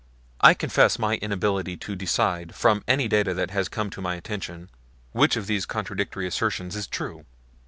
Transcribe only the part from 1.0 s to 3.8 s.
inability to decide, from any data that have